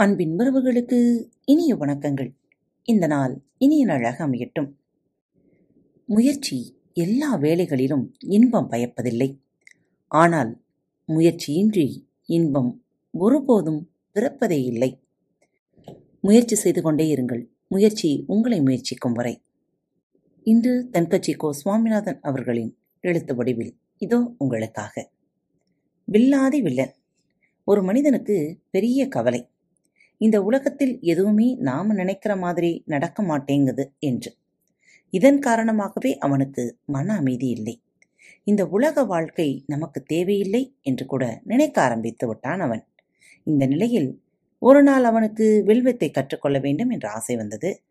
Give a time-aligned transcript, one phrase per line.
[0.00, 2.34] அன்பின் உறவுகளுக்கு இனிய வணக்கங்கள்.
[2.82, 4.72] இந்த நாள் இனிய நாளாக அமையட்டும்.
[6.06, 9.40] முயற்சி எல்லா வேலைகளிலும் இன்பம் பயப்பதில்லை.
[10.08, 10.62] ஆனால்
[11.08, 15.00] முயற்சியின்றி இன்பம் ஒருபோதும் பிறப்பதே இல்லை.
[16.20, 17.46] முயற்சி செய்து கொண்டே இருங்கள்.
[17.68, 19.42] முயற்சி உங்களை முயற்சிக்கும் வரை.
[20.42, 21.52] இன்று தென்கட்சி கோ.
[21.52, 25.10] சுவாமிநாதன் அவர்களின் எழுத்து வடிவில் இதோ உங்களுக்காக.
[26.12, 26.94] வில்லாதி வில்லன்.
[27.64, 29.48] ஒரு மனிதனுக்கு பெரிய கவலை.
[30.20, 34.36] இந்த உலகத்தில் எதுவுமே நாம நினைக்கிற மாதிரி நடக்க மாட்டேங்குது என்று.
[35.10, 37.82] இதன் காரணமாகவே அவனுக்கு மன அமைதி இல்லை.
[38.44, 42.86] இந்த உலக வாழ்க்கை நமக்கு தேவையில்லை என்று கூட நினைக்க ஆரம்பித்து விட்டான் அவன்.
[43.44, 44.22] இந்த நிலையில்
[44.58, 47.82] ஒரு நாள் அவனுக்கு வில்வத்தை கற்றுக்கொள்ள வேண்டும் என்ற ஆசை வந்தது.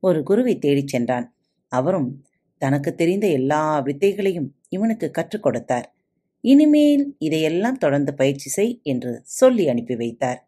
[0.00, 1.34] ஒரு குருவை தேடிச் சென்றான்.
[1.68, 2.24] அவரும்
[2.58, 5.94] தனக்கு தெரிந்த எல்லா வித்தைகளையும் இவனுக்கு கற்றுக் கொடுத்தார்.
[6.40, 10.47] இனிமேல் இதையெல்லாம் தொடர்ந்து பயிற்சி செய் என்று சொல்லி அனுப்பி வைத்தார்.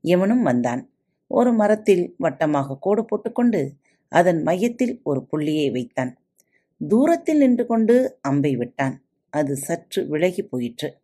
[0.00, 0.90] இவனும் வந்தான்.
[1.26, 3.72] ஒரு மரத்தில் வட்டமாக கோடு போட்டுக்கொண்டு
[4.08, 6.18] அதன் மையத்தில் ஒரு புள்ளியை வைத்தான்.
[6.88, 9.02] தூரத்தில் நின்று கொண்டு அம்பை விட்டான்.
[9.30, 10.94] அது சற்று விலகி போயிற்று.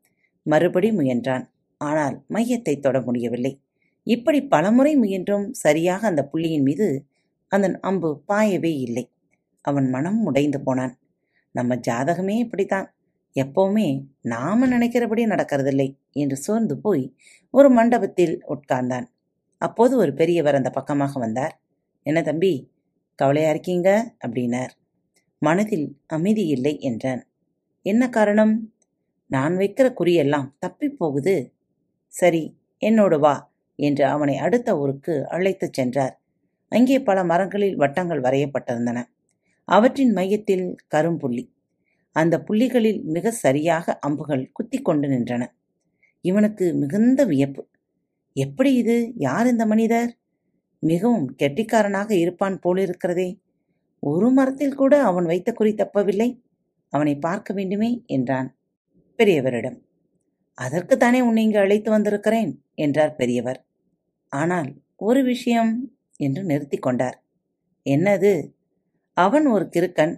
[0.43, 1.51] மறுபடி முயன்றான்.
[1.77, 3.61] ஆனால் மையத்தை தொட முடியவில்லை.
[4.03, 7.07] இப்படி பலமுறை முயன்றும் சரியாக அந்த புள்ளியின் மீது
[7.49, 9.11] அதன் அம்பு பாயவே இல்லை.
[9.61, 10.99] அவன் மனம் உடைந்து போனான்.
[11.51, 12.94] நம்ம ஜாதகமே இப்படித்தான்.
[13.41, 17.17] எப்பவுமே நாம நினைக்கிறபடி நடக்கிறதில்லை என்று சோர்ந்து போய்
[17.51, 19.05] ஒரு மண்டபத்தில் உட்கார்ந்தான்.
[19.59, 21.61] அப்போது ஒரு பெரியவர் அந்த பக்கமாக வந்தார்.
[22.03, 22.71] என்ன தம்பி
[23.15, 24.15] கவலையா இருக்கீங்க?
[24.27, 24.69] அப்படின்னார்.
[25.39, 27.27] மனதில் அமைதி இல்லை என்றான்.
[27.83, 28.75] என்ன காரணம்?
[29.27, 31.55] நான் வைக்கிற குறியெல்லாம் தப்பி போகுது.
[32.07, 36.21] சரி என்னோடு வா என்று அவனை அடுத்த ஊருக்கு அழைத்துச் சென்றார்.
[36.69, 39.03] அங்கே பல மரங்களில் வட்டங்கள் வரையப்பட்டிருந்தன.
[39.65, 41.54] அவற்றின் மையத்தில் கரும்புள்ளி
[42.17, 45.43] அந்த புள்ளிகளில் மிக சரியாக அம்புகள் குத்தி கொண்டு நின்றன.
[46.25, 47.63] இவனுக்கு மிகுந்த வியப்பு.
[48.37, 48.97] எப்படி இது?
[49.17, 50.11] யார் இந்த மனிதர்?
[50.83, 53.29] மிகவும் கெட்டிக்காரனாக இருப்பான் போலிருக்கிறதே.
[54.03, 56.29] ஒரு மரத்தில் கூட அவன் வைத்த குறி தப்பவில்லை.
[56.93, 58.49] அவனை பார்க்க வேண்டுமே என்றான்
[59.19, 59.79] பெரியவரிடம்.
[60.59, 63.61] அதற்குத்தானே உன்னை இங்கு அழைத்து வந்திருக்கிறேன் என்றார் பெரியவர்.
[64.33, 65.73] ஆனால் ஒரு விஷயம்
[66.17, 67.17] என்று நிறுத்தி கொண்டார்.
[67.87, 68.33] என்னது?
[69.17, 70.15] அவன் ஒரு கிறுக்கன்.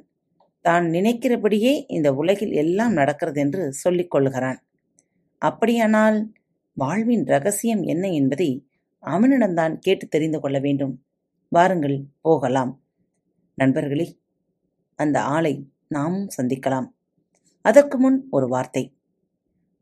[0.66, 4.58] தான் நினைக்கிறபடியே இந்த உலகில் எல்லாம் நடக்கிறது என்று சொல்லிக் கொள்கிறான்.
[5.42, 6.18] அப்படியானால்
[6.76, 8.50] வாழ்வின் ரகசியம் என்ன என்பதை
[9.02, 10.94] அவனிடம்தான் கேட்டு தெரிந்து கொள்ள வேண்டும்.
[11.52, 12.72] வாருங்கள் போகலாம்.
[13.58, 14.06] நண்பர்களே
[14.98, 15.54] அந்த ஆளை
[15.88, 16.88] நாமும் சந்திக்கலாம்.
[17.64, 18.84] அதற்கு முன் ஒரு வார்த்தை.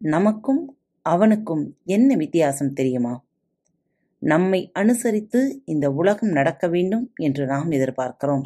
[0.00, 0.62] நமக்கும்
[1.06, 3.14] அவனுக்கும் என்ன வித்தியாசம் தெரியுமா?
[4.22, 8.44] நம்மை அனுசரித்து இந்த உலகம் நடக்க வேண்டும் என்று நாம் எதிர்பார்க்கிறோம்.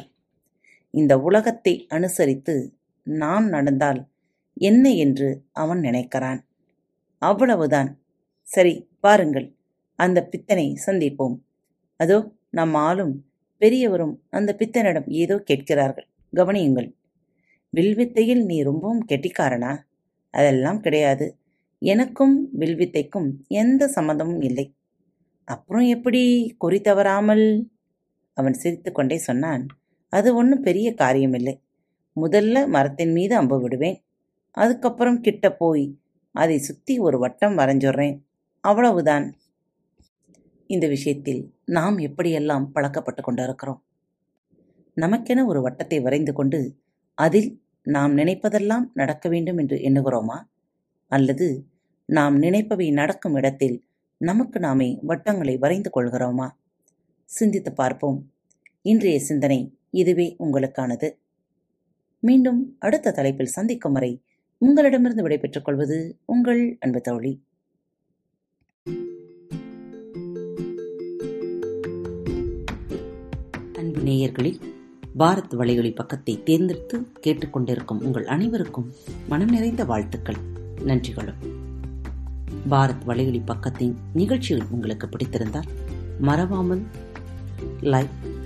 [0.93, 2.73] இந்த உலகத்தை அனுசரித்து
[3.03, 4.07] நாம் நடந்தால்
[4.53, 6.39] என்ன என்று அவன் நினைக்கிறான்.
[7.21, 7.89] அவ்வளவுதான்.
[8.41, 9.55] சரி பாருங்கள்.
[9.95, 11.35] அந்த பித்தனை சந்திப்போம்.
[11.95, 12.17] அதோ
[12.49, 13.25] நம் ஆளும்
[13.57, 16.07] பெரியவரும் அந்த பித்தனிடம் ஏதோ கேட்கிறார்கள்.
[16.33, 16.89] கவனியுங்கள்.
[17.73, 19.77] வில்வித்தையில் நீ ரொம்பவும் கெட்டிக்காரனா?
[20.33, 21.37] அதெல்லாம் கிடையாது.
[21.81, 24.65] எனக்கும் வில்வித்தைக்கும் எந்த சம்மந்தமும் இல்லை.
[25.45, 26.53] அப்புறம் எப்படி?
[26.57, 27.45] குறி தவறாமல்?
[28.33, 29.63] அவன் சிரித்துக்கொண்டே சொன்னான்.
[30.09, 31.55] அது ஒன்றும் பெரிய காரியமில்லை.
[32.15, 34.03] முதல்ல மரத்தின் மீது அம்பு விடுவேன்.
[34.51, 35.99] அதுக்கப்புறம் கிட்ட போய்
[36.31, 38.17] அதை சுற்றி ஒரு வட்டம் வரைஞ்சிடுறேன்
[38.59, 39.37] அவ்வளவுதான்.
[40.67, 43.83] இந்த விஷயத்தில் நாம் எப்படியெல்லாம் பழக்கப்பட்டு கொண்டிருக்கிறோம்?
[44.95, 46.77] நமக்கென ஒரு வட்டத்தை வரைந்து கொண்டு
[47.13, 50.37] அதில் நாம் நினைப்பதெல்லாம் நடக்க வேண்டும் என்று எண்ணுகிறோமா?
[51.07, 51.65] அல்லது
[52.05, 53.83] நாம் நினைப்பவை நடக்கும் இடத்தில்
[54.17, 56.47] நமக்கு நாமே வட்டங்களை வரைந்து கொள்கிறோமா?
[57.23, 58.19] சிந்தித்து பார்ப்போம்.
[58.81, 61.11] இன்றைய சிந்தனை இதுவே உங்களுக்கானது.
[62.19, 64.21] மீண்டும் அடுத்த தலைப்பில் சந்திக்கும் வரை
[64.57, 67.43] உங்களிடமிருந்து விடைபெற்றுக் கொள்வது உங்கள் அன்பு தோழி.
[73.73, 74.61] அன்பு நேயர்களில்
[75.19, 78.93] பாரத் வலையொலி பக்கத்தை தேர்ந்தெடுத்து கேட்டுக்கொண்டிருக்கும் உங்கள் அனைவருக்கும்
[79.27, 80.35] மனம் நிறைந்த வாழ்த்துக்கள்
[80.85, 81.57] நன்றிகளும்.
[82.69, 85.67] பாரத் வலையொலி பக்கத்தின் நிகழ்ச்சிகள் உங்களுக்கு பிடித்திருந்தால்
[86.19, 86.81] மறவாமல்
[87.81, 88.28] லைக்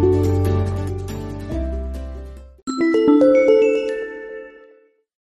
[0.00, 0.37] Thank you.